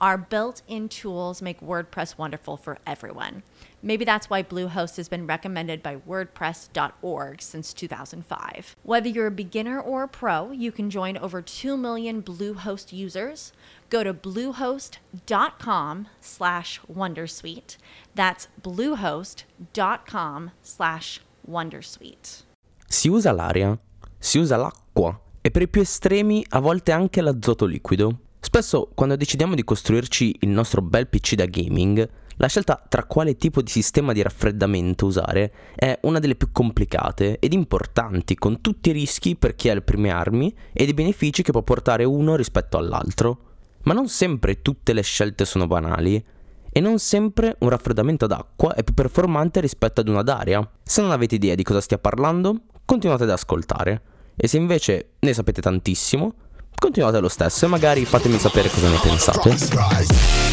Our 0.00 0.16
built 0.16 0.62
in 0.68 0.88
tools 0.88 1.42
make 1.42 1.60
WordPress 1.60 2.16
wonderful 2.16 2.56
for 2.56 2.78
everyone. 2.86 3.42
Maybe 3.82 4.04
that's 4.04 4.30
why 4.30 4.44
Bluehost 4.44 4.96
has 4.96 5.08
been 5.08 5.26
recommended 5.26 5.82
by 5.82 5.96
WordPress.org 5.96 7.42
since 7.42 7.72
2005. 7.72 8.76
Whether 8.84 9.08
you're 9.08 9.26
a 9.26 9.32
beginner 9.32 9.80
or 9.80 10.04
a 10.04 10.08
pro, 10.08 10.52
you 10.52 10.70
can 10.70 10.88
join 10.88 11.16
over 11.16 11.42
2 11.42 11.76
million 11.76 12.22
Bluehost 12.22 12.92
users. 12.92 13.52
Go 13.90 14.04
to 14.04 14.14
bluehost.com 14.14 16.08
slash 16.20 16.80
Wondersuite. 16.92 17.76
That's 18.14 18.46
bluehost.com 18.62 20.50
slash 20.62 21.20
Wondersuite. 21.48 22.42
Si 22.86 23.08
usa 23.08 23.32
l'aria, 23.32 23.78
si 24.18 24.38
usa 24.38 24.56
l'acqua 24.56 25.20
e 25.40 25.50
per 25.50 25.62
i 25.62 25.68
più 25.68 25.80
estremi 25.80 26.44
a 26.50 26.60
volte 26.60 26.92
anche 26.92 27.20
l'azoto 27.20 27.64
liquido. 27.64 28.27
Spesso 28.40 28.90
quando 28.94 29.16
decidiamo 29.16 29.54
di 29.54 29.64
costruirci 29.64 30.36
il 30.40 30.48
nostro 30.48 30.80
bel 30.80 31.08
PC 31.08 31.34
da 31.34 31.46
gaming, 31.46 32.08
la 32.36 32.46
scelta 32.46 32.80
tra 32.88 33.04
quale 33.04 33.36
tipo 33.36 33.60
di 33.62 33.70
sistema 33.70 34.12
di 34.12 34.22
raffreddamento 34.22 35.06
usare 35.06 35.52
è 35.74 35.98
una 36.02 36.20
delle 36.20 36.36
più 36.36 36.52
complicate 36.52 37.40
ed 37.40 37.52
importanti, 37.52 38.36
con 38.36 38.60
tutti 38.60 38.90
i 38.90 38.92
rischi 38.92 39.34
per 39.34 39.56
chi 39.56 39.68
ha 39.68 39.74
le 39.74 39.82
prime 39.82 40.10
armi 40.10 40.54
ed 40.72 40.88
i 40.88 40.94
benefici 40.94 41.42
che 41.42 41.50
può 41.50 41.62
portare 41.62 42.04
uno 42.04 42.36
rispetto 42.36 42.78
all'altro. 42.78 43.40
Ma 43.82 43.92
non 43.92 44.08
sempre 44.08 44.62
tutte 44.62 44.92
le 44.92 45.02
scelte 45.02 45.44
sono 45.44 45.66
banali 45.66 46.24
e 46.70 46.80
non 46.80 47.00
sempre 47.00 47.56
un 47.60 47.70
raffreddamento 47.70 48.26
ad 48.26 48.32
acqua 48.32 48.74
è 48.74 48.84
più 48.84 48.94
performante 48.94 49.60
rispetto 49.60 50.00
ad 50.00 50.08
una 50.08 50.22
d'aria. 50.22 50.68
Se 50.84 51.02
non 51.02 51.10
avete 51.10 51.34
idea 51.34 51.56
di 51.56 51.64
cosa 51.64 51.80
stia 51.80 51.98
parlando, 51.98 52.60
continuate 52.84 53.24
ad 53.24 53.30
ascoltare. 53.30 54.02
E 54.36 54.46
se 54.46 54.58
invece 54.58 55.14
ne 55.18 55.34
sapete 55.34 55.60
tantissimo, 55.60 56.34
continuate 56.78 57.18
lo 57.20 57.28
stesso 57.28 57.64
e 57.64 57.68
magari 57.68 58.04
fatemi 58.04 58.38
sapere 58.38 58.70
cosa 58.70 58.88
ne 58.88 58.98
pensate. 59.02 60.46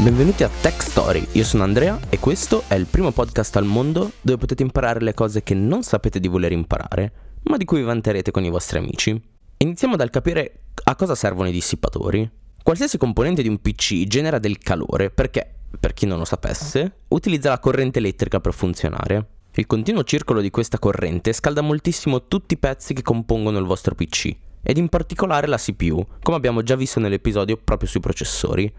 Benvenuti 0.00 0.44
a 0.44 0.50
Tech 0.60 0.80
Story, 0.80 1.26
io 1.32 1.44
sono 1.44 1.64
Andrea 1.64 1.98
e 2.08 2.18
questo 2.18 2.62
è 2.68 2.74
il 2.74 2.86
primo 2.86 3.10
podcast 3.10 3.56
al 3.56 3.64
mondo 3.64 4.12
dove 4.20 4.38
potete 4.38 4.62
imparare 4.62 5.00
le 5.00 5.12
cose 5.12 5.42
che 5.42 5.54
non 5.54 5.82
sapete 5.82 6.20
di 6.20 6.28
voler 6.28 6.52
imparare, 6.52 7.12
ma 7.42 7.56
di 7.56 7.64
cui 7.64 7.78
vi 7.78 7.84
vanterete 7.84 8.30
con 8.30 8.44
i 8.44 8.48
vostri 8.48 8.78
amici. 8.78 9.37
Iniziamo 9.60 9.96
dal 9.96 10.10
capire 10.10 10.60
a 10.84 10.94
cosa 10.94 11.16
servono 11.16 11.48
i 11.48 11.52
dissipatori. 11.52 12.30
Qualsiasi 12.62 12.96
componente 12.96 13.42
di 13.42 13.48
un 13.48 13.60
PC 13.60 14.04
genera 14.06 14.38
del 14.38 14.58
calore 14.58 15.10
perché, 15.10 15.52
per 15.80 15.94
chi 15.94 16.06
non 16.06 16.18
lo 16.18 16.24
sapesse, 16.24 16.98
utilizza 17.08 17.48
la 17.48 17.58
corrente 17.58 17.98
elettrica 17.98 18.38
per 18.38 18.54
funzionare. 18.54 19.26
Il 19.54 19.66
continuo 19.66 20.04
circolo 20.04 20.40
di 20.40 20.50
questa 20.50 20.78
corrente 20.78 21.32
scalda 21.32 21.60
moltissimo 21.60 22.28
tutti 22.28 22.54
i 22.54 22.56
pezzi 22.56 22.94
che 22.94 23.02
compongono 23.02 23.58
il 23.58 23.64
vostro 23.64 23.96
PC, 23.96 24.30
ed 24.62 24.76
in 24.76 24.88
particolare 24.88 25.48
la 25.48 25.56
CPU, 25.56 26.06
come 26.22 26.36
abbiamo 26.36 26.62
già 26.62 26.76
visto 26.76 27.00
nell'episodio 27.00 27.56
proprio 27.56 27.88
sui 27.88 27.98
processori. 27.98 28.72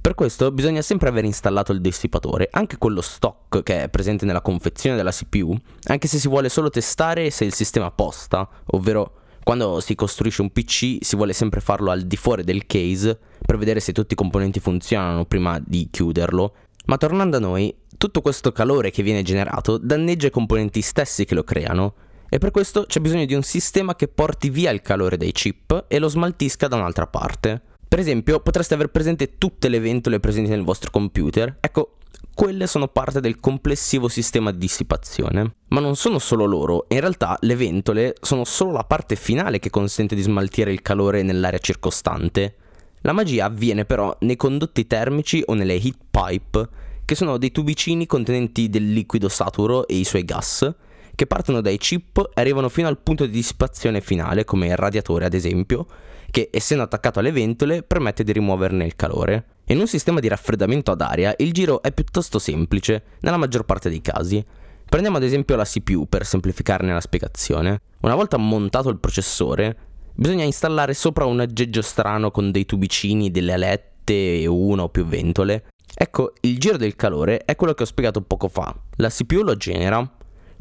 Per 0.00 0.14
questo 0.14 0.52
bisogna 0.52 0.82
sempre 0.82 1.08
aver 1.08 1.24
installato 1.24 1.72
il 1.72 1.80
dissipatore, 1.80 2.46
anche 2.52 2.78
quello 2.78 3.00
stock 3.00 3.64
che 3.64 3.82
è 3.82 3.88
presente 3.88 4.24
nella 4.24 4.40
confezione 4.40 4.94
della 4.94 5.10
CPU, 5.10 5.56
anche 5.86 6.06
se 6.06 6.20
si 6.20 6.28
vuole 6.28 6.48
solo 6.48 6.70
testare 6.70 7.28
se 7.30 7.44
il 7.44 7.54
sistema 7.54 7.90
posta, 7.90 8.48
ovvero 8.66 9.16
quando 9.42 9.80
si 9.80 9.94
costruisce 9.94 10.42
un 10.42 10.50
PC 10.50 10.98
si 11.00 11.16
vuole 11.16 11.32
sempre 11.32 11.60
farlo 11.60 11.90
al 11.90 12.02
di 12.02 12.16
fuori 12.16 12.44
del 12.44 12.66
case 12.66 13.18
per 13.44 13.58
vedere 13.58 13.80
se 13.80 13.92
tutti 13.92 14.12
i 14.12 14.16
componenti 14.16 14.60
funzionano 14.60 15.24
prima 15.24 15.60
di 15.64 15.88
chiuderlo. 15.90 16.54
Ma 16.86 16.96
tornando 16.96 17.36
a 17.36 17.40
noi, 17.40 17.74
tutto 17.96 18.20
questo 18.20 18.52
calore 18.52 18.90
che 18.90 19.02
viene 19.02 19.22
generato 19.22 19.78
danneggia 19.78 20.28
i 20.28 20.30
componenti 20.30 20.80
stessi 20.80 21.24
che 21.24 21.34
lo 21.34 21.44
creano 21.44 21.94
e 22.28 22.38
per 22.38 22.50
questo 22.50 22.86
c'è 22.86 23.00
bisogno 23.00 23.26
di 23.26 23.34
un 23.34 23.42
sistema 23.42 23.94
che 23.94 24.08
porti 24.08 24.48
via 24.48 24.70
il 24.70 24.80
calore 24.80 25.16
dai 25.16 25.32
chip 25.32 25.84
e 25.86 25.98
lo 25.98 26.08
smaltisca 26.08 26.66
da 26.66 26.76
un'altra 26.76 27.06
parte. 27.06 27.60
Per 27.86 27.98
esempio, 27.98 28.40
potreste 28.40 28.72
aver 28.72 28.88
presente 28.88 29.36
tutte 29.36 29.68
le 29.68 29.78
ventole 29.80 30.18
presenti 30.18 30.48
nel 30.48 30.64
vostro 30.64 30.90
computer. 30.90 31.58
Ecco, 31.60 31.98
quelle 32.34 32.66
sono 32.66 32.88
parte 32.88 33.20
del 33.20 33.38
complessivo 33.38 34.08
sistema 34.08 34.50
di 34.50 34.58
dissipazione. 34.58 35.54
Ma 35.68 35.80
non 35.80 35.96
sono 35.96 36.18
solo 36.18 36.44
loro, 36.44 36.86
in 36.88 37.00
realtà 37.00 37.36
le 37.40 37.56
ventole 37.56 38.14
sono 38.20 38.44
solo 38.44 38.72
la 38.72 38.84
parte 38.84 39.16
finale 39.16 39.58
che 39.58 39.70
consente 39.70 40.14
di 40.14 40.22
smaltire 40.22 40.72
il 40.72 40.82
calore 40.82 41.22
nell'area 41.22 41.58
circostante. 41.58 42.56
La 43.02 43.12
magia 43.12 43.46
avviene 43.46 43.84
però 43.84 44.16
nei 44.20 44.36
condotti 44.36 44.86
termici 44.86 45.42
o 45.46 45.54
nelle 45.54 45.74
heat 45.74 45.96
pipe, 46.10 46.68
che 47.04 47.14
sono 47.14 47.36
dei 47.36 47.50
tubicini 47.50 48.06
contenenti 48.06 48.68
del 48.68 48.92
liquido 48.92 49.28
saturo 49.28 49.86
e 49.86 49.96
i 49.96 50.04
suoi 50.04 50.24
gas, 50.24 50.72
che 51.14 51.26
partono 51.26 51.60
dai 51.60 51.78
chip 51.78 52.30
e 52.34 52.40
arrivano 52.40 52.68
fino 52.68 52.88
al 52.88 52.98
punto 52.98 53.26
di 53.26 53.32
dissipazione 53.32 54.00
finale, 54.00 54.44
come 54.44 54.68
il 54.68 54.76
radiatore 54.76 55.24
ad 55.24 55.34
esempio, 55.34 55.86
che 56.30 56.48
essendo 56.50 56.84
attaccato 56.84 57.18
alle 57.18 57.32
ventole 57.32 57.82
permette 57.82 58.24
di 58.24 58.32
rimuoverne 58.32 58.84
il 58.84 58.96
calore. 58.96 59.44
In 59.72 59.78
un 59.78 59.86
sistema 59.86 60.20
di 60.20 60.28
raffreddamento 60.28 60.90
ad 60.90 61.00
aria 61.00 61.34
il 61.38 61.50
giro 61.50 61.80
è 61.80 61.92
piuttosto 61.92 62.38
semplice, 62.38 63.04
nella 63.20 63.38
maggior 63.38 63.64
parte 63.64 63.88
dei 63.88 64.02
casi. 64.02 64.44
Prendiamo 64.84 65.16
ad 65.16 65.22
esempio 65.22 65.56
la 65.56 65.64
CPU 65.64 66.06
per 66.06 66.26
semplificarne 66.26 66.92
la 66.92 67.00
spiegazione. 67.00 67.80
Una 68.02 68.14
volta 68.14 68.36
montato 68.36 68.90
il 68.90 68.98
processore, 68.98 69.74
bisogna 70.14 70.44
installare 70.44 70.92
sopra 70.92 71.24
un 71.24 71.40
aggeggio 71.40 71.80
strano 71.80 72.30
con 72.30 72.50
dei 72.50 72.66
tubicini, 72.66 73.30
delle 73.30 73.54
alette 73.54 74.42
e 74.42 74.46
una 74.46 74.82
o 74.82 74.90
più 74.90 75.06
ventole. 75.06 75.64
Ecco, 75.94 76.34
il 76.42 76.58
giro 76.58 76.76
del 76.76 76.94
calore 76.94 77.38
è 77.38 77.56
quello 77.56 77.72
che 77.72 77.84
ho 77.84 77.86
spiegato 77.86 78.20
poco 78.20 78.48
fa. 78.48 78.78
La 78.96 79.08
CPU 79.08 79.40
lo 79.40 79.56
genera, 79.56 80.06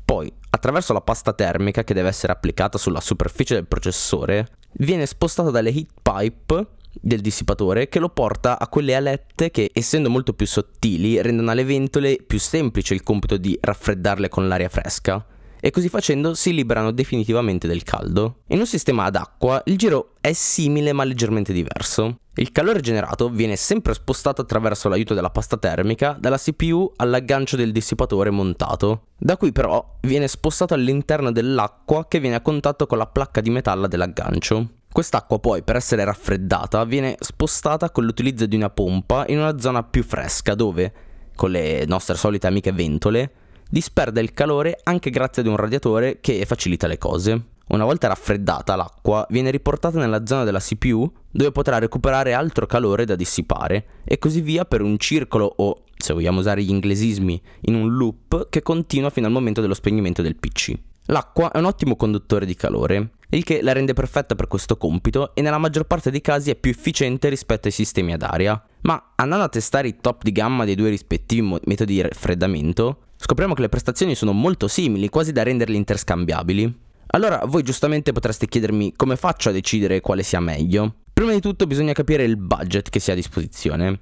poi 0.05 0.31
attraverso 0.51 0.93
la 0.93 1.01
pasta 1.01 1.33
termica 1.33 1.83
che 1.83 1.93
deve 1.93 2.07
essere 2.07 2.31
applicata 2.31 2.77
sulla 2.77 3.01
superficie 3.01 3.55
del 3.55 3.67
processore, 3.67 4.47
viene 4.75 5.05
spostato 5.05 5.51
dalle 5.51 5.71
heat 5.71 5.89
pipe 6.01 6.67
del 6.93 7.21
dissipatore 7.21 7.89
che 7.89 7.99
lo 7.99 8.09
porta 8.09 8.59
a 8.59 8.67
quelle 8.67 8.95
alette 8.95 9.51
che, 9.51 9.69
essendo 9.73 10.09
molto 10.09 10.33
più 10.33 10.45
sottili, 10.45 11.21
rendono 11.21 11.51
alle 11.51 11.63
ventole 11.63 12.17
più 12.25 12.39
semplice 12.39 12.93
il 12.93 13.03
compito 13.03 13.37
di 13.37 13.57
raffreddarle 13.59 14.29
con 14.29 14.47
l'aria 14.47 14.69
fresca 14.69 15.25
e 15.63 15.69
così 15.69 15.87
facendo 15.87 16.33
si 16.33 16.53
liberano 16.53 16.91
definitivamente 16.91 17.67
del 17.67 17.83
caldo. 17.83 18.39
In 18.47 18.59
un 18.59 18.65
sistema 18.65 19.05
ad 19.05 19.15
acqua 19.15 19.61
il 19.65 19.77
giro 19.77 20.15
è 20.19 20.33
simile 20.33 20.91
ma 20.91 21.03
leggermente 21.03 21.53
diverso. 21.53 22.17
Il 22.35 22.51
calore 22.51 22.79
generato 22.79 23.29
viene 23.29 23.55
sempre 23.55 23.93
spostato 23.93 24.41
attraverso 24.41 24.89
l'aiuto 24.89 25.13
della 25.13 25.29
pasta 25.29 25.57
termica 25.57 26.17
dalla 26.19 26.37
CPU 26.37 26.91
all'aggancio 26.95 27.55
del 27.55 27.71
dissipatore 27.71 28.31
montato. 28.31 29.07
Da 29.17 29.37
qui 29.37 29.51
però 29.51 29.97
viene 30.01 30.27
spostato 30.27 30.73
all'interno 30.73 31.31
dell'acqua 31.31 32.07
che 32.07 32.19
viene 32.19 32.37
a 32.37 32.41
contatto 32.41 32.87
con 32.87 32.97
la 32.97 33.07
placca 33.07 33.41
di 33.41 33.49
metallo 33.51 33.87
dell'aggancio. 33.87 34.80
Quest'acqua 34.91 35.39
poi 35.39 35.63
per 35.63 35.77
essere 35.77 36.03
raffreddata 36.03 36.83
viene 36.83 37.15
spostata 37.17 37.91
con 37.91 38.03
l'utilizzo 38.03 38.45
di 38.45 38.57
una 38.57 38.69
pompa 38.69 39.23
in 39.29 39.37
una 39.37 39.57
zona 39.57 39.83
più 39.83 40.03
fresca 40.03 40.53
dove, 40.53 40.93
con 41.33 41.49
le 41.49 41.85
nostre 41.85 42.15
solite 42.15 42.47
amiche 42.47 42.73
ventole, 42.73 43.31
disperde 43.69 44.19
il 44.19 44.33
calore 44.33 44.77
anche 44.83 45.09
grazie 45.09 45.43
ad 45.43 45.47
un 45.47 45.55
radiatore 45.55 46.19
che 46.19 46.43
facilita 46.45 46.87
le 46.87 46.97
cose. 46.97 47.45
Una 47.69 47.85
volta 47.85 48.09
raffreddata 48.09 48.75
l'acqua 48.75 49.25
viene 49.29 49.49
riportata 49.49 49.97
nella 49.97 50.25
zona 50.25 50.43
della 50.43 50.59
CPU 50.59 51.09
dove 51.31 51.53
potrà 51.53 51.77
recuperare 51.77 52.33
altro 52.33 52.65
calore 52.65 53.05
da 53.05 53.15
dissipare 53.15 54.01
e 54.03 54.19
così 54.19 54.41
via 54.41 54.65
per 54.65 54.81
un 54.81 54.97
circolo 54.97 55.53
o, 55.55 55.83
se 55.95 56.11
vogliamo 56.11 56.39
usare 56.39 56.63
gli 56.63 56.69
inglesismi, 56.69 57.41
in 57.61 57.75
un 57.75 57.95
loop 57.95 58.49
che 58.49 58.61
continua 58.61 59.09
fino 59.09 59.27
al 59.27 59.31
momento 59.31 59.61
dello 59.61 59.73
spegnimento 59.73 60.21
del 60.21 60.35
PC. 60.35 60.73
L'acqua 61.05 61.49
è 61.51 61.59
un 61.59 61.65
ottimo 61.65 61.95
conduttore 61.95 62.45
di 62.45 62.55
calore. 62.55 63.11
Il 63.37 63.43
che 63.43 63.61
la 63.61 63.71
rende 63.71 63.93
perfetta 63.93 64.35
per 64.35 64.47
questo 64.47 64.77
compito 64.77 65.33
e 65.35 65.41
nella 65.41 65.57
maggior 65.57 65.85
parte 65.85 66.11
dei 66.11 66.21
casi 66.21 66.49
è 66.49 66.55
più 66.55 66.71
efficiente 66.71 67.29
rispetto 67.29 67.67
ai 67.67 67.73
sistemi 67.73 68.13
ad 68.13 68.23
aria. 68.23 68.61
Ma 68.81 69.13
andando 69.15 69.45
a 69.45 69.49
testare 69.49 69.87
i 69.87 69.97
top 70.01 70.23
di 70.23 70.31
gamma 70.31 70.65
dei 70.65 70.75
due 70.75 70.89
rispettivi 70.89 71.57
metodi 71.65 71.93
di 71.93 72.01
raffreddamento, 72.01 73.03
scopriamo 73.15 73.53
che 73.53 73.61
le 73.61 73.69
prestazioni 73.69 74.15
sono 74.15 74.33
molto 74.33 74.67
simili, 74.67 75.09
quasi 75.09 75.31
da 75.31 75.43
renderli 75.43 75.75
interscambiabili. 75.75 76.79
Allora 77.13 77.41
voi 77.45 77.63
giustamente 77.63 78.11
potreste 78.11 78.47
chiedermi 78.47 78.93
come 78.95 79.15
faccio 79.15 79.49
a 79.49 79.53
decidere 79.53 80.01
quale 80.01 80.23
sia 80.23 80.39
meglio. 80.39 80.95
Prima 81.13 81.31
di 81.31 81.41
tutto 81.41 81.67
bisogna 81.67 81.93
capire 81.93 82.23
il 82.23 82.37
budget 82.37 82.89
che 82.89 82.99
si 82.99 83.11
ha 83.11 83.13
a 83.13 83.17
disposizione. 83.17 83.99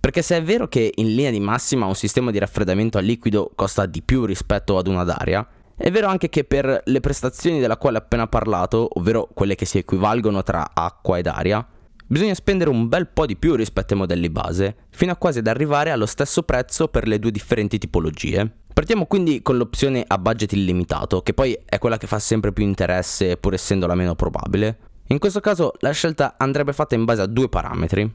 Perché 0.00 0.22
se 0.22 0.36
è 0.36 0.42
vero 0.42 0.68
che 0.68 0.92
in 0.94 1.14
linea 1.14 1.30
di 1.30 1.40
massima 1.40 1.86
un 1.86 1.94
sistema 1.94 2.30
di 2.30 2.38
raffreddamento 2.38 2.96
a 2.96 3.00
liquido 3.00 3.50
costa 3.54 3.86
di 3.86 4.02
più 4.02 4.24
rispetto 4.24 4.78
ad 4.78 4.86
una 4.86 5.00
ad 5.00 5.10
aria, 5.10 5.46
è 5.76 5.90
vero 5.90 6.08
anche 6.08 6.30
che 6.30 6.44
per 6.44 6.80
le 6.84 7.00
prestazioni 7.00 7.60
della 7.60 7.76
quale 7.76 7.98
ho 7.98 8.00
appena 8.00 8.26
parlato, 8.26 8.88
ovvero 8.94 9.28
quelle 9.32 9.54
che 9.54 9.66
si 9.66 9.76
equivalgono 9.76 10.42
tra 10.42 10.70
acqua 10.72 11.18
ed 11.18 11.26
aria, 11.26 11.64
bisogna 12.06 12.32
spendere 12.32 12.70
un 12.70 12.88
bel 12.88 13.08
po' 13.08 13.26
di 13.26 13.36
più 13.36 13.54
rispetto 13.54 13.92
ai 13.92 14.00
modelli 14.00 14.30
base, 14.30 14.76
fino 14.88 15.12
a 15.12 15.16
quasi 15.16 15.40
ad 15.40 15.46
arrivare 15.46 15.90
allo 15.90 16.06
stesso 16.06 16.44
prezzo 16.44 16.88
per 16.88 17.06
le 17.06 17.18
due 17.18 17.30
differenti 17.30 17.76
tipologie. 17.76 18.50
Partiamo 18.72 19.04
quindi 19.04 19.42
con 19.42 19.58
l'opzione 19.58 20.02
a 20.06 20.16
budget 20.16 20.52
illimitato, 20.52 21.20
che 21.20 21.34
poi 21.34 21.58
è 21.64 21.78
quella 21.78 21.98
che 21.98 22.06
fa 22.06 22.18
sempre 22.18 22.52
più 22.52 22.64
interesse 22.64 23.36
pur 23.36 23.52
essendo 23.52 23.86
la 23.86 23.94
meno 23.94 24.14
probabile. 24.14 24.78
In 25.08 25.18
questo 25.18 25.40
caso 25.40 25.72
la 25.80 25.92
scelta 25.92 26.36
andrebbe 26.38 26.72
fatta 26.72 26.94
in 26.94 27.04
base 27.04 27.20
a 27.20 27.26
due 27.26 27.50
parametri. 27.50 28.10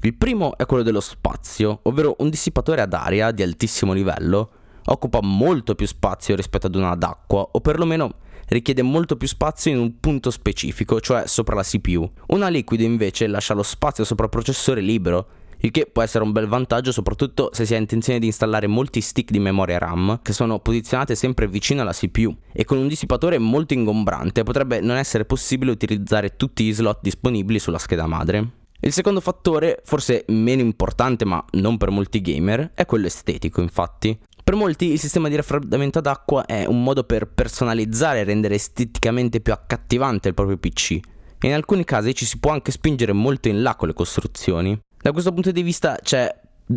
Il 0.00 0.14
primo 0.14 0.56
è 0.56 0.64
quello 0.64 0.82
dello 0.82 1.00
spazio, 1.00 1.80
ovvero 1.82 2.16
un 2.18 2.30
dissipatore 2.30 2.80
ad 2.80 2.92
aria 2.92 3.30
di 3.30 3.42
altissimo 3.42 3.92
livello 3.92 4.50
occupa 4.86 5.20
molto 5.22 5.74
più 5.74 5.86
spazio 5.86 6.36
rispetto 6.36 6.66
ad 6.66 6.74
una 6.74 6.90
ad 6.90 7.02
acqua, 7.02 7.48
o 7.52 7.60
perlomeno 7.60 8.16
richiede 8.48 8.82
molto 8.82 9.16
più 9.16 9.26
spazio 9.26 9.70
in 9.70 9.78
un 9.78 10.00
punto 10.00 10.30
specifico, 10.30 11.00
cioè 11.00 11.26
sopra 11.26 11.54
la 11.54 11.62
CPU. 11.62 12.10
Una 12.28 12.48
liquido 12.48 12.82
invece 12.82 13.26
lascia 13.26 13.54
lo 13.54 13.62
spazio 13.62 14.04
sopra 14.04 14.24
il 14.24 14.30
processore 14.30 14.80
libero, 14.80 15.26
il 15.64 15.70
che 15.70 15.86
può 15.86 16.02
essere 16.02 16.24
un 16.24 16.32
bel 16.32 16.46
vantaggio 16.46 16.92
soprattutto 16.92 17.48
se 17.52 17.64
si 17.64 17.74
ha 17.74 17.78
intenzione 17.78 18.18
di 18.18 18.26
installare 18.26 18.66
molti 18.66 19.00
stick 19.00 19.30
di 19.30 19.38
memoria 19.38 19.78
RAM 19.78 20.20
che 20.20 20.34
sono 20.34 20.58
posizionate 20.58 21.14
sempre 21.14 21.48
vicino 21.48 21.80
alla 21.80 21.92
CPU 21.92 22.36
e 22.52 22.66
con 22.66 22.76
un 22.76 22.86
dissipatore 22.86 23.38
molto 23.38 23.72
ingombrante 23.72 24.42
potrebbe 24.42 24.80
non 24.80 24.96
essere 24.96 25.24
possibile 25.24 25.70
utilizzare 25.70 26.36
tutti 26.36 26.64
gli 26.64 26.74
slot 26.74 26.98
disponibili 27.00 27.58
sulla 27.58 27.78
scheda 27.78 28.06
madre. 28.06 28.62
Il 28.80 28.92
secondo 28.92 29.20
fattore, 29.20 29.80
forse 29.84 30.26
meno 30.28 30.60
importante 30.60 31.24
ma 31.24 31.42
non 31.52 31.78
per 31.78 31.88
molti 31.88 32.20
gamer, 32.20 32.72
è 32.74 32.84
quello 32.84 33.06
estetico 33.06 33.62
infatti. 33.62 34.18
Per 34.44 34.54
molti 34.56 34.92
il 34.92 34.98
sistema 34.98 35.30
di 35.30 35.36
raffreddamento 35.36 36.00
ad 36.00 36.06
acqua 36.06 36.44
è 36.44 36.66
un 36.66 36.82
modo 36.82 37.04
per 37.04 37.28
personalizzare 37.28 38.20
e 38.20 38.24
rendere 38.24 38.56
esteticamente 38.56 39.40
più 39.40 39.54
accattivante 39.54 40.28
il 40.28 40.34
proprio 40.34 40.58
PC. 40.58 40.90
E 41.38 41.46
in 41.46 41.54
alcuni 41.54 41.82
casi 41.84 42.14
ci 42.14 42.26
si 42.26 42.38
può 42.38 42.52
anche 42.52 42.70
spingere 42.70 43.14
molto 43.14 43.48
in 43.48 43.62
là 43.62 43.74
con 43.74 43.88
le 43.88 43.94
costruzioni. 43.94 44.78
Da 45.00 45.12
questo 45.12 45.32
punto 45.32 45.50
di 45.50 45.62
vista 45.62 45.96
c'è 46.02 46.30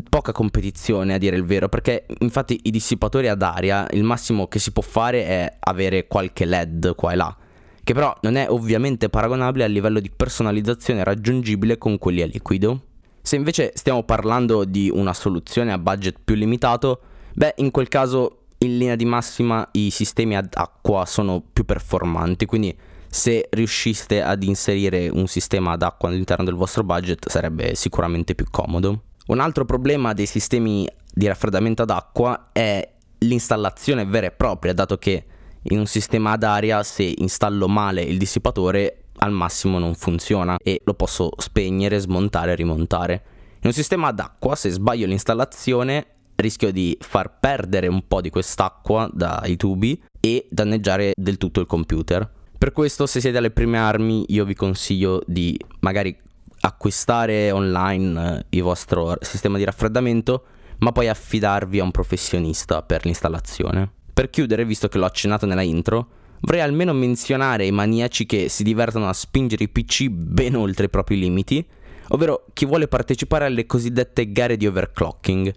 poca 0.10 0.32
competizione 0.32 1.14
a 1.14 1.18
dire 1.18 1.36
il 1.36 1.44
vero, 1.44 1.68
perché 1.68 2.06
infatti 2.20 2.58
i 2.64 2.72
dissipatori 2.72 3.28
ad 3.28 3.42
aria 3.42 3.86
il 3.92 4.04
massimo 4.04 4.48
che 4.48 4.60
si 4.60 4.72
può 4.72 4.82
fare 4.82 5.26
è 5.26 5.58
avere 5.60 6.08
qualche 6.08 6.46
LED 6.46 6.96
qua 6.96 7.12
e 7.12 7.16
là, 7.18 7.36
che 7.84 7.94
però 7.94 8.16
non 8.22 8.36
è 8.36 8.50
ovviamente 8.50 9.10
paragonabile 9.10 9.66
a 9.66 9.68
livello 9.68 10.00
di 10.00 10.10
personalizzazione 10.10 11.04
raggiungibile 11.04 11.78
con 11.78 11.98
quelli 11.98 12.22
a 12.22 12.28
liquido. 12.28 12.82
Se 13.22 13.36
invece 13.36 13.74
stiamo 13.76 14.04
parlando 14.04 14.64
di 14.64 14.90
una 14.90 15.14
soluzione 15.14 15.74
a 15.74 15.78
budget 15.78 16.16
più 16.24 16.36
limitato, 16.36 17.02
Beh, 17.38 17.54
in 17.58 17.70
quel 17.70 17.88
caso 17.88 18.46
in 18.58 18.80
linea 18.80 18.96
di 18.96 19.06
massima 19.06 19.70
i 19.74 19.92
sistemi 19.92 20.36
ad 20.36 20.50
acqua 20.56 21.06
sono 21.06 21.44
più 21.54 21.66
performanti, 21.66 22.48
quindi 22.48 22.76
se 23.08 23.48
riusciste 23.52 24.24
ad 24.24 24.42
inserire 24.42 25.08
un 25.10 25.28
sistema 25.28 25.74
ad 25.74 25.84
acqua 25.84 26.10
all'interno 26.10 26.44
del 26.44 26.56
vostro 26.56 26.84
budget 26.84 27.30
sarebbe 27.30 27.76
sicuramente 27.76 28.34
più 28.34 28.48
comodo. 28.50 29.04
Un 29.28 29.40
altro 29.40 29.66
problema 29.66 30.14
dei 30.14 30.26
sistemi 30.26 30.90
di 31.14 31.28
raffreddamento 31.28 31.84
ad 31.84 31.92
acqua 31.92 32.50
è 32.52 32.92
l'installazione 33.20 34.04
vera 34.06 34.26
e 34.26 34.32
propria, 34.32 34.74
dato 34.74 34.98
che 34.98 35.24
in 35.62 35.78
un 35.78 35.86
sistema 35.86 36.32
ad 36.32 36.42
aria 36.42 36.82
se 36.82 37.04
installo 37.18 37.68
male 37.68 38.02
il 38.02 38.18
dissipatore 38.18 39.04
al 39.18 39.32
massimo 39.32 39.78
non 39.78 39.94
funziona 39.94 40.58
e 40.58 40.82
lo 40.84 40.96
posso 40.96 41.30
spegnere, 41.38 42.00
smontare 42.00 42.54
e 42.54 42.56
rimontare. 42.56 43.24
In 43.60 43.68
un 43.68 43.74
sistema 43.74 44.08
ad 44.08 44.20
acqua 44.20 44.56
se 44.56 44.72
sbaglio 44.72 45.06
l'installazione 45.06 46.14
rischio 46.38 46.72
di 46.72 46.98
far 47.00 47.40
perdere 47.40 47.88
un 47.88 48.08
po' 48.08 48.22
di 48.22 48.30
quest'acqua 48.30 49.10
dai 49.12 49.58
tubi 49.58 50.02
e 50.20 50.48
danneggiare 50.50 51.14
del 51.16 51.38
tutto 51.38 51.60
il 51.60 51.68
computer. 51.68 52.30
Per 52.58 52.72
questo 52.72 53.06
se 53.06 53.20
siete 53.20 53.38
alle 53.38 53.52
prime 53.52 53.78
armi 53.78 54.26
io 54.30 54.46
vi 54.46 54.56
consiglio 54.56 55.22
di 55.28 55.60
magari 55.82 56.16
acquistare 56.62 57.52
online 57.52 58.46
il 58.50 58.62
vostro 58.64 59.16
sistema 59.22 59.58
di 59.58 59.64
raffreddamento 59.64 60.44
ma 60.80 60.92
poi 60.92 61.08
affidarvi 61.08 61.80
a 61.80 61.84
un 61.84 61.92
professionista 61.92 62.82
per 62.84 63.06
l'installazione. 63.06 63.92
Per 64.14 64.30
chiudere, 64.30 64.66
visto 64.66 64.88
che 64.88 64.98
l'ho 64.98 65.06
accennato 65.06 65.46
nella 65.46 65.62
intro, 65.62 66.08
vorrei 66.42 66.62
almeno 66.62 66.94
menzionare 66.94 67.66
i 67.66 67.72
maniaci 67.72 68.26
che 68.26 68.50
si 68.50 68.64
divertono 68.64 69.08
a 69.08 69.14
spingere 69.14 69.64
i 69.64 69.70
PC 69.70 70.08
ben 70.10 70.56
oltre 70.56 70.86
i 70.86 70.90
propri 70.90 71.18
limiti, 71.18 71.66
ovvero 72.10 72.46
chi 72.54 72.66
vuole 72.66 72.88
partecipare 72.88 73.46
alle 73.46 73.66
cosiddette 73.66 74.32
gare 74.32 74.58
di 74.58 74.68
overclocking, 74.68 75.54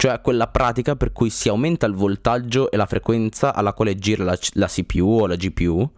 cioè 0.00 0.22
quella 0.22 0.46
pratica 0.46 0.96
per 0.96 1.12
cui 1.12 1.28
si 1.28 1.50
aumenta 1.50 1.84
il 1.84 1.92
voltaggio 1.92 2.70
e 2.70 2.78
la 2.78 2.86
frequenza 2.86 3.52
alla 3.52 3.74
quale 3.74 3.96
gira 3.96 4.24
la, 4.24 4.38
la 4.54 4.66
CPU 4.66 5.20
o 5.20 5.26
la 5.26 5.36
GPU 5.36 5.90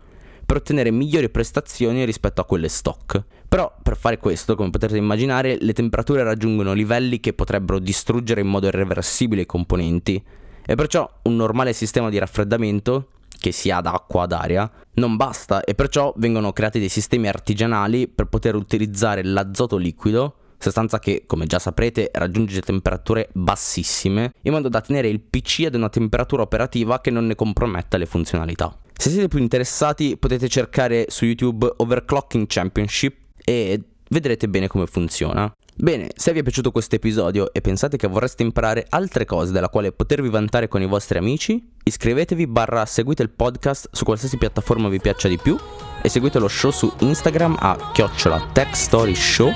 per 0.44 0.56
ottenere 0.56 0.90
migliori 0.90 1.30
prestazioni 1.30 2.04
rispetto 2.04 2.40
a 2.40 2.44
quelle 2.44 2.66
stock. 2.66 3.22
Però 3.46 3.72
per 3.80 3.96
fare 3.96 4.18
questo, 4.18 4.56
come 4.56 4.70
potete 4.70 4.96
immaginare, 4.96 5.56
le 5.60 5.72
temperature 5.72 6.24
raggiungono 6.24 6.72
livelli 6.72 7.20
che 7.20 7.32
potrebbero 7.32 7.78
distruggere 7.78 8.40
in 8.40 8.48
modo 8.48 8.66
irreversibile 8.66 9.42
i 9.42 9.46
componenti 9.46 10.20
e 10.66 10.74
perciò 10.74 11.08
un 11.22 11.36
normale 11.36 11.72
sistema 11.72 12.10
di 12.10 12.18
raffreddamento 12.18 13.06
che 13.38 13.52
sia 13.52 13.76
ad 13.76 13.86
acqua 13.86 14.24
ad 14.24 14.32
aria 14.32 14.68
non 14.94 15.14
basta 15.14 15.62
e 15.62 15.76
perciò 15.76 16.12
vengono 16.16 16.52
creati 16.52 16.80
dei 16.80 16.88
sistemi 16.88 17.28
artigianali 17.28 18.08
per 18.08 18.26
poter 18.26 18.56
utilizzare 18.56 19.22
l'azoto 19.22 19.76
liquido 19.76 20.38
sostanza 20.62 20.98
che, 20.98 21.24
come 21.26 21.46
già 21.46 21.58
saprete, 21.58 22.10
raggiunge 22.12 22.60
temperature 22.60 23.28
bassissime, 23.32 24.32
in 24.42 24.52
modo 24.52 24.68
da 24.68 24.80
tenere 24.80 25.08
il 25.08 25.20
PC 25.20 25.64
ad 25.66 25.74
una 25.74 25.88
temperatura 25.88 26.42
operativa 26.42 27.00
che 27.00 27.10
non 27.10 27.26
ne 27.26 27.34
comprometta 27.34 27.96
le 27.96 28.06
funzionalità. 28.06 28.76
Se 28.96 29.10
siete 29.10 29.28
più 29.28 29.38
interessati 29.38 30.16
potete 30.16 30.48
cercare 30.48 31.06
su 31.08 31.24
YouTube 31.24 31.72
Overclocking 31.76 32.46
Championship 32.46 33.16
e 33.44 33.80
vedrete 34.08 34.48
bene 34.48 34.68
come 34.68 34.86
funziona. 34.86 35.52
Bene, 35.74 36.10
se 36.14 36.32
vi 36.32 36.40
è 36.40 36.42
piaciuto 36.42 36.70
questo 36.70 36.96
episodio 36.96 37.52
e 37.52 37.60
pensate 37.62 37.96
che 37.96 38.06
vorreste 38.06 38.42
imparare 38.42 38.86
altre 38.90 39.24
cose 39.24 39.52
della 39.52 39.70
quale 39.70 39.90
potervi 39.90 40.28
vantare 40.28 40.68
con 40.68 40.82
i 40.82 40.86
vostri 40.86 41.18
amici, 41.18 41.66
iscrivetevi 41.82 42.46
barra 42.46 42.84
seguite 42.84 43.22
il 43.22 43.30
podcast 43.30 43.88
su 43.90 44.04
qualsiasi 44.04 44.36
piattaforma 44.36 44.88
vi 44.88 45.00
piaccia 45.00 45.28
di 45.28 45.38
più 45.38 45.56
e 46.02 46.08
seguite 46.08 46.38
lo 46.38 46.48
show 46.48 46.70
su 46.70 46.92
Instagram 46.98 47.56
a 47.58 47.90
chiocciola 47.92 48.50
Tech 48.52 48.76
Story 48.76 49.14
Show 49.14 49.50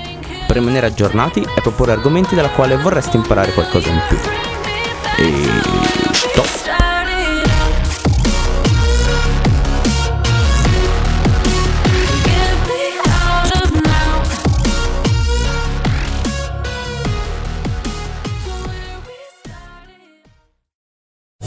per 0.47 0.55
rimanere 0.55 0.87
aggiornati 0.87 1.41
e 1.41 1.61
proporre 1.61 1.91
argomenti 1.91 2.33
dalla 2.33 2.49
quale 2.49 2.77
vorreste 2.77 3.17
imparare 3.17 3.51
qualcosa 3.51 3.89
in 3.89 4.01
più. 4.07 4.17
E 5.17 5.33
stop! 6.13 6.47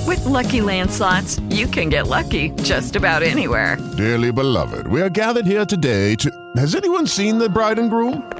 With 0.06 0.24
lucky 0.24 0.60
landslots, 0.60 1.40
you 1.50 1.66
can 1.68 1.88
get 1.88 2.06
lucky 2.08 2.50
just 2.62 2.96
about 2.96 3.22
anywhere. 3.22 3.76
Dearly 3.96 4.32
beloved, 4.32 4.86
we 4.88 5.00
are 5.00 5.08
gathered 5.08 5.46
here 5.46 5.64
today 5.64 6.16
to. 6.16 6.30
Has 6.56 6.74
anyone 6.74 7.06
seen 7.06 7.38
the 7.38 7.48
bride 7.48 7.78
and 7.78 7.88
groom? 7.90 8.39